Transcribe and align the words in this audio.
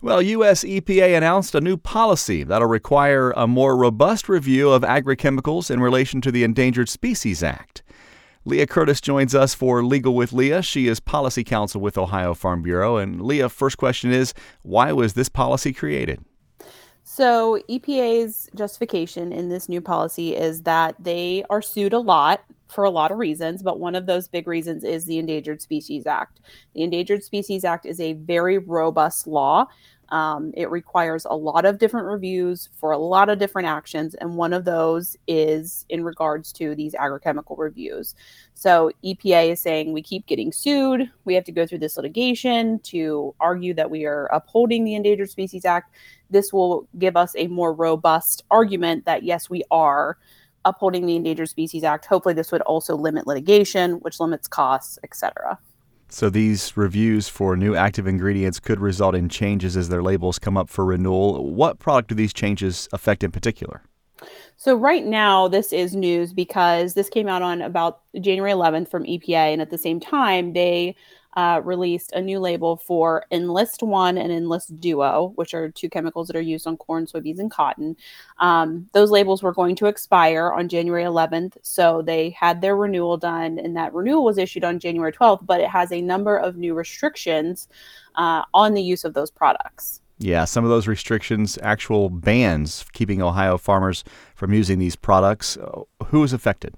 Well, 0.00 0.22
U.S. 0.22 0.62
EPA 0.62 1.16
announced 1.16 1.56
a 1.56 1.60
new 1.60 1.76
policy 1.76 2.44
that'll 2.44 2.68
require 2.68 3.32
a 3.32 3.48
more 3.48 3.76
robust 3.76 4.28
review 4.28 4.70
of 4.70 4.82
agrochemicals 4.82 5.72
in 5.72 5.80
relation 5.80 6.20
to 6.20 6.30
the 6.30 6.44
Endangered 6.44 6.88
Species 6.88 7.42
Act. 7.42 7.82
Leah 8.44 8.68
Curtis 8.68 9.00
joins 9.00 9.34
us 9.34 9.54
for 9.54 9.84
Legal 9.84 10.14
with 10.14 10.32
Leah. 10.32 10.62
She 10.62 10.86
is 10.86 11.00
policy 11.00 11.42
counsel 11.42 11.80
with 11.80 11.98
Ohio 11.98 12.32
Farm 12.32 12.62
Bureau. 12.62 12.96
And 12.96 13.20
Leah, 13.20 13.48
first 13.48 13.76
question 13.76 14.12
is 14.12 14.34
why 14.62 14.92
was 14.92 15.14
this 15.14 15.28
policy 15.28 15.72
created? 15.72 16.24
So, 17.02 17.58
EPA's 17.68 18.48
justification 18.54 19.32
in 19.32 19.48
this 19.48 19.68
new 19.68 19.80
policy 19.80 20.36
is 20.36 20.62
that 20.62 20.94
they 21.00 21.42
are 21.50 21.60
sued 21.60 21.92
a 21.92 21.98
lot 21.98 22.44
for 22.68 22.84
a 22.84 22.90
lot 22.90 23.10
of 23.10 23.18
reasons, 23.18 23.62
but 23.62 23.80
one 23.80 23.94
of 23.94 24.06
those 24.06 24.28
big 24.28 24.46
reasons 24.46 24.84
is 24.84 25.04
the 25.04 25.18
Endangered 25.18 25.62
Species 25.62 26.06
Act. 26.06 26.40
The 26.74 26.82
Endangered 26.82 27.24
Species 27.24 27.64
Act 27.64 27.86
is 27.86 28.00
a 28.00 28.12
very 28.12 28.58
robust 28.58 29.26
law. 29.26 29.66
Um, 30.10 30.52
it 30.56 30.70
requires 30.70 31.26
a 31.26 31.36
lot 31.36 31.66
of 31.66 31.78
different 31.78 32.06
reviews 32.06 32.70
for 32.74 32.92
a 32.92 32.98
lot 32.98 33.28
of 33.28 33.38
different 33.38 33.68
actions, 33.68 34.14
and 34.14 34.36
one 34.36 34.54
of 34.54 34.64
those 34.64 35.16
is 35.26 35.84
in 35.90 36.02
regards 36.02 36.50
to 36.54 36.74
these 36.74 36.94
agrochemical 36.94 37.58
reviews. 37.58 38.14
So, 38.54 38.90
EPA 39.04 39.52
is 39.52 39.60
saying 39.60 39.92
we 39.92 40.02
keep 40.02 40.26
getting 40.26 40.50
sued. 40.50 41.10
We 41.24 41.34
have 41.34 41.44
to 41.44 41.52
go 41.52 41.66
through 41.66 41.78
this 41.78 41.96
litigation 41.96 42.78
to 42.84 43.34
argue 43.38 43.74
that 43.74 43.90
we 43.90 44.06
are 44.06 44.26
upholding 44.26 44.84
the 44.84 44.94
Endangered 44.94 45.30
Species 45.30 45.66
Act. 45.66 45.92
This 46.30 46.52
will 46.52 46.88
give 46.98 47.16
us 47.16 47.34
a 47.36 47.46
more 47.48 47.74
robust 47.74 48.44
argument 48.50 49.04
that 49.04 49.24
yes, 49.24 49.50
we 49.50 49.62
are 49.70 50.16
upholding 50.68 51.06
the 51.06 51.16
Endangered 51.16 51.48
Species 51.48 51.84
Act. 51.84 52.06
Hopefully, 52.06 52.34
this 52.34 52.52
would 52.52 52.62
also 52.62 52.96
limit 52.96 53.26
litigation, 53.26 53.94
which 54.00 54.20
limits 54.20 54.46
costs, 54.46 54.98
etc. 55.02 55.58
So 56.10 56.30
these 56.30 56.76
reviews 56.76 57.28
for 57.28 57.56
new 57.56 57.74
active 57.74 58.06
ingredients 58.06 58.60
could 58.60 58.80
result 58.80 59.14
in 59.14 59.28
changes 59.28 59.76
as 59.76 59.88
their 59.88 60.02
labels 60.02 60.38
come 60.38 60.56
up 60.56 60.70
for 60.70 60.84
renewal. 60.84 61.52
What 61.52 61.78
product 61.78 62.08
do 62.08 62.14
these 62.14 62.32
changes 62.32 62.88
affect 62.92 63.22
in 63.22 63.30
particular? 63.30 63.82
So 64.56 64.74
right 64.74 65.04
now, 65.04 65.48
this 65.48 65.72
is 65.72 65.94
news 65.94 66.32
because 66.32 66.94
this 66.94 67.08
came 67.08 67.28
out 67.28 67.42
on 67.42 67.62
about 67.62 68.00
January 68.20 68.52
11th 68.52 68.90
from 68.90 69.04
EPA, 69.04 69.52
and 69.52 69.62
at 69.62 69.70
the 69.70 69.78
same 69.78 70.00
time, 70.00 70.54
they 70.54 70.96
uh, 71.38 71.60
released 71.60 72.10
a 72.14 72.20
new 72.20 72.40
label 72.40 72.76
for 72.76 73.24
Enlist 73.30 73.84
One 73.84 74.18
and 74.18 74.32
Enlist 74.32 74.80
Duo, 74.80 75.30
which 75.36 75.54
are 75.54 75.70
two 75.70 75.88
chemicals 75.88 76.26
that 76.26 76.34
are 76.34 76.40
used 76.40 76.66
on 76.66 76.76
corn, 76.76 77.06
soybeans, 77.06 77.38
and 77.38 77.48
cotton. 77.48 77.96
Um, 78.40 78.88
those 78.92 79.12
labels 79.12 79.40
were 79.40 79.52
going 79.52 79.76
to 79.76 79.86
expire 79.86 80.50
on 80.50 80.68
January 80.68 81.04
11th, 81.04 81.56
so 81.62 82.02
they 82.02 82.30
had 82.30 82.60
their 82.60 82.74
renewal 82.74 83.18
done, 83.18 83.60
and 83.60 83.76
that 83.76 83.94
renewal 83.94 84.24
was 84.24 84.36
issued 84.36 84.64
on 84.64 84.80
January 84.80 85.12
12th. 85.12 85.46
But 85.46 85.60
it 85.60 85.68
has 85.68 85.92
a 85.92 86.00
number 86.00 86.36
of 86.36 86.56
new 86.56 86.74
restrictions 86.74 87.68
uh, 88.16 88.42
on 88.52 88.74
the 88.74 88.82
use 88.82 89.04
of 89.04 89.14
those 89.14 89.30
products. 89.30 90.00
Yeah, 90.18 90.44
some 90.44 90.64
of 90.64 90.70
those 90.70 90.88
restrictions, 90.88 91.56
actual 91.62 92.10
bans 92.10 92.84
keeping 92.92 93.22
Ohio 93.22 93.58
farmers 93.58 94.02
from 94.34 94.52
using 94.52 94.80
these 94.80 94.96
products. 94.96 95.56
Uh, 95.56 95.82
who 96.06 96.24
is 96.24 96.32
affected? 96.32 96.74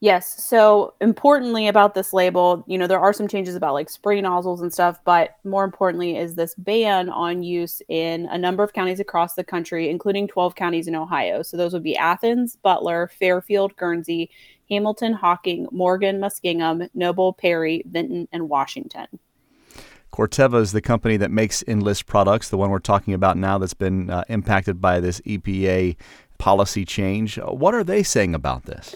Yes. 0.00 0.44
So 0.44 0.94
importantly 1.00 1.66
about 1.66 1.94
this 1.94 2.12
label, 2.12 2.64
you 2.68 2.78
know, 2.78 2.86
there 2.86 3.00
are 3.00 3.12
some 3.12 3.26
changes 3.26 3.56
about 3.56 3.74
like 3.74 3.90
spray 3.90 4.20
nozzles 4.20 4.60
and 4.60 4.72
stuff, 4.72 5.00
but 5.04 5.36
more 5.42 5.64
importantly 5.64 6.16
is 6.16 6.36
this 6.36 6.54
ban 6.54 7.08
on 7.08 7.42
use 7.42 7.82
in 7.88 8.26
a 8.26 8.38
number 8.38 8.62
of 8.62 8.72
counties 8.72 9.00
across 9.00 9.34
the 9.34 9.42
country, 9.42 9.90
including 9.90 10.28
12 10.28 10.54
counties 10.54 10.86
in 10.86 10.94
Ohio. 10.94 11.42
So 11.42 11.56
those 11.56 11.72
would 11.72 11.82
be 11.82 11.96
Athens, 11.96 12.54
Butler, 12.54 13.10
Fairfield, 13.18 13.74
Guernsey, 13.74 14.30
Hamilton, 14.70 15.14
Hocking, 15.14 15.66
Morgan, 15.72 16.20
Muskingum, 16.20 16.88
Noble, 16.94 17.32
Perry, 17.32 17.82
Vinton, 17.90 18.28
and 18.30 18.48
Washington. 18.48 19.06
Corteva 20.12 20.60
is 20.60 20.72
the 20.72 20.80
company 20.80 21.16
that 21.16 21.30
makes 21.30 21.64
Enlist 21.66 22.06
products, 22.06 22.50
the 22.50 22.56
one 22.56 22.70
we're 22.70 22.78
talking 22.78 23.14
about 23.14 23.36
now 23.36 23.58
that's 23.58 23.74
been 23.74 24.10
uh, 24.10 24.24
impacted 24.28 24.80
by 24.80 25.00
this 25.00 25.20
EPA 25.22 25.96
policy 26.38 26.84
change. 26.84 27.36
What 27.38 27.74
are 27.74 27.84
they 27.84 28.04
saying 28.04 28.34
about 28.34 28.64
this? 28.64 28.94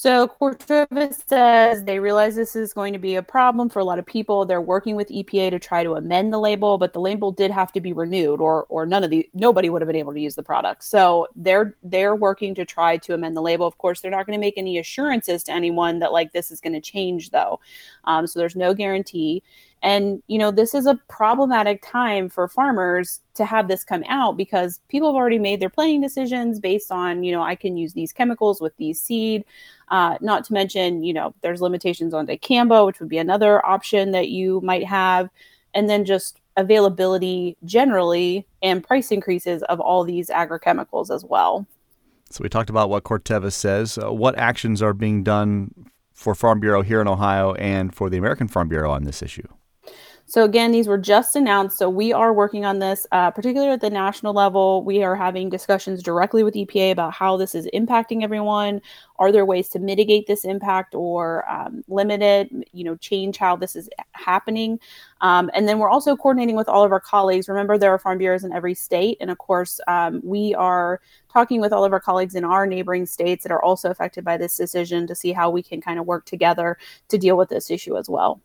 So 0.00 0.28
Corteva 0.28 1.12
says 1.28 1.84
they 1.84 1.98
realize 1.98 2.34
this 2.34 2.56
is 2.56 2.72
going 2.72 2.94
to 2.94 2.98
be 2.98 3.16
a 3.16 3.22
problem 3.22 3.68
for 3.68 3.80
a 3.80 3.84
lot 3.84 3.98
of 3.98 4.06
people. 4.06 4.46
They're 4.46 4.58
working 4.58 4.96
with 4.96 5.10
EPA 5.10 5.50
to 5.50 5.58
try 5.58 5.84
to 5.84 5.92
amend 5.92 6.32
the 6.32 6.38
label, 6.38 6.78
but 6.78 6.94
the 6.94 7.00
label 7.00 7.30
did 7.32 7.50
have 7.50 7.70
to 7.72 7.82
be 7.82 7.92
renewed, 7.92 8.40
or 8.40 8.64
or 8.70 8.86
none 8.86 9.04
of 9.04 9.10
the 9.10 9.28
nobody 9.34 9.68
would 9.68 9.82
have 9.82 9.86
been 9.86 9.96
able 9.96 10.14
to 10.14 10.20
use 10.20 10.36
the 10.36 10.42
product. 10.42 10.84
So 10.84 11.28
they're 11.36 11.76
they're 11.82 12.16
working 12.16 12.54
to 12.54 12.64
try 12.64 12.96
to 12.96 13.12
amend 13.12 13.36
the 13.36 13.42
label. 13.42 13.66
Of 13.66 13.76
course, 13.76 14.00
they're 14.00 14.10
not 14.10 14.24
going 14.24 14.38
to 14.38 14.40
make 14.40 14.56
any 14.56 14.78
assurances 14.78 15.42
to 15.44 15.52
anyone 15.52 15.98
that 15.98 16.12
like 16.12 16.32
this 16.32 16.50
is 16.50 16.62
going 16.62 16.72
to 16.72 16.80
change, 16.80 17.28
though. 17.28 17.60
Um, 18.04 18.26
so 18.26 18.38
there's 18.38 18.56
no 18.56 18.72
guarantee. 18.72 19.42
And, 19.82 20.22
you 20.26 20.38
know, 20.38 20.50
this 20.50 20.74
is 20.74 20.86
a 20.86 21.00
problematic 21.08 21.82
time 21.82 22.28
for 22.28 22.48
farmers 22.48 23.20
to 23.34 23.46
have 23.46 23.68
this 23.68 23.82
come 23.82 24.04
out 24.08 24.36
because 24.36 24.78
people 24.88 25.08
have 25.08 25.16
already 25.16 25.38
made 25.38 25.60
their 25.60 25.70
planning 25.70 26.02
decisions 26.02 26.60
based 26.60 26.92
on, 26.92 27.24
you 27.24 27.32
know, 27.32 27.42
I 27.42 27.54
can 27.54 27.76
use 27.78 27.94
these 27.94 28.12
chemicals 28.12 28.60
with 28.60 28.76
these 28.76 29.00
seed. 29.00 29.44
Uh, 29.88 30.18
not 30.20 30.44
to 30.44 30.52
mention, 30.52 31.02
you 31.02 31.14
know, 31.14 31.34
there's 31.40 31.62
limitations 31.62 32.12
on 32.12 32.26
dicamba, 32.26 32.84
which 32.84 33.00
would 33.00 33.08
be 33.08 33.18
another 33.18 33.64
option 33.64 34.10
that 34.10 34.28
you 34.28 34.60
might 34.60 34.86
have. 34.86 35.30
And 35.72 35.88
then 35.88 36.04
just 36.04 36.40
availability 36.56 37.56
generally 37.64 38.46
and 38.62 38.84
price 38.84 39.10
increases 39.10 39.62
of 39.64 39.80
all 39.80 40.04
these 40.04 40.28
agrochemicals 40.28 41.14
as 41.14 41.24
well. 41.24 41.66
So 42.28 42.42
we 42.42 42.48
talked 42.48 42.70
about 42.70 42.90
what 42.90 43.04
Corteva 43.04 43.52
says. 43.52 43.98
Uh, 43.98 44.12
what 44.12 44.38
actions 44.38 44.82
are 44.82 44.92
being 44.92 45.24
done 45.24 45.90
for 46.12 46.34
Farm 46.34 46.60
Bureau 46.60 46.82
here 46.82 47.00
in 47.00 47.08
Ohio 47.08 47.54
and 47.54 47.94
for 47.94 48.10
the 48.10 48.18
American 48.18 48.46
Farm 48.46 48.68
Bureau 48.68 48.90
on 48.90 49.04
this 49.04 49.22
issue? 49.22 49.48
So 50.30 50.44
again, 50.44 50.70
these 50.70 50.86
were 50.86 50.96
just 50.96 51.34
announced. 51.34 51.76
So 51.76 51.90
we 51.90 52.12
are 52.12 52.32
working 52.32 52.64
on 52.64 52.78
this, 52.78 53.04
uh, 53.10 53.32
particularly 53.32 53.72
at 53.72 53.80
the 53.80 53.90
national 53.90 54.32
level. 54.32 54.84
We 54.84 55.02
are 55.02 55.16
having 55.16 55.50
discussions 55.50 56.04
directly 56.04 56.44
with 56.44 56.54
EPA 56.54 56.92
about 56.92 57.12
how 57.12 57.36
this 57.36 57.52
is 57.52 57.66
impacting 57.74 58.22
everyone. 58.22 58.80
Are 59.18 59.32
there 59.32 59.44
ways 59.44 59.68
to 59.70 59.80
mitigate 59.80 60.28
this 60.28 60.44
impact 60.44 60.94
or 60.94 61.50
um, 61.50 61.82
limit 61.88 62.22
it? 62.22 62.48
You 62.70 62.84
know, 62.84 62.94
change 62.94 63.38
how 63.38 63.56
this 63.56 63.74
is 63.74 63.90
happening. 64.12 64.78
Um, 65.20 65.50
and 65.52 65.66
then 65.66 65.80
we're 65.80 65.90
also 65.90 66.14
coordinating 66.14 66.54
with 66.54 66.68
all 66.68 66.84
of 66.84 66.92
our 66.92 67.00
colleagues. 67.00 67.48
Remember, 67.48 67.76
there 67.76 67.92
are 67.92 67.98
farm 67.98 68.18
bureaus 68.18 68.44
in 68.44 68.52
every 68.52 68.76
state, 68.76 69.18
and 69.20 69.32
of 69.32 69.38
course, 69.38 69.80
um, 69.88 70.20
we 70.22 70.54
are 70.54 71.00
talking 71.32 71.60
with 71.60 71.72
all 71.72 71.84
of 71.84 71.92
our 71.92 71.98
colleagues 71.98 72.36
in 72.36 72.44
our 72.44 72.68
neighboring 72.68 73.04
states 73.04 73.42
that 73.42 73.50
are 73.50 73.62
also 73.64 73.90
affected 73.90 74.24
by 74.24 74.36
this 74.36 74.56
decision 74.56 75.08
to 75.08 75.14
see 75.16 75.32
how 75.32 75.50
we 75.50 75.60
can 75.60 75.80
kind 75.80 75.98
of 75.98 76.06
work 76.06 76.24
together 76.24 76.78
to 77.08 77.18
deal 77.18 77.36
with 77.36 77.48
this 77.48 77.68
issue 77.68 77.96
as 77.96 78.08
well 78.08 78.40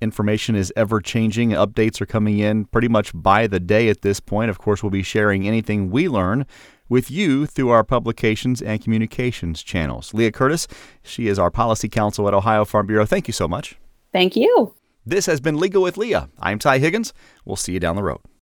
information 0.00 0.54
is 0.54 0.72
ever 0.76 1.00
changing. 1.00 1.50
Updates 1.50 2.00
are 2.00 2.06
coming 2.06 2.38
in 2.38 2.64
pretty 2.66 2.88
much 2.88 3.12
by 3.14 3.46
the 3.46 3.60
day 3.60 3.88
at 3.88 4.02
this 4.02 4.20
point. 4.20 4.50
Of 4.50 4.58
course, 4.58 4.82
we'll 4.82 4.90
be 4.90 5.02
sharing 5.02 5.46
anything 5.46 5.90
we 5.90 6.08
learn 6.08 6.46
with 6.88 7.10
you 7.10 7.46
through 7.46 7.70
our 7.70 7.84
publications 7.84 8.62
and 8.62 8.82
communications 8.82 9.62
channels. 9.62 10.14
Leah 10.14 10.32
Curtis, 10.32 10.68
she 11.02 11.26
is 11.26 11.38
our 11.38 11.50
policy 11.50 11.88
counsel 11.88 12.28
at 12.28 12.34
Ohio 12.34 12.64
Farm 12.64 12.86
Bureau. 12.86 13.06
Thank 13.06 13.26
you 13.26 13.32
so 13.32 13.48
much. 13.48 13.76
Thank 14.12 14.36
you. 14.36 14.74
This 15.04 15.26
has 15.26 15.40
been 15.40 15.58
Legal 15.58 15.82
with 15.82 15.96
Leah. 15.96 16.28
I'm 16.40 16.58
Ty 16.58 16.78
Higgins. 16.78 17.12
We'll 17.44 17.56
see 17.56 17.72
you 17.72 17.80
down 17.80 17.96
the 17.96 18.02
road. 18.02 18.20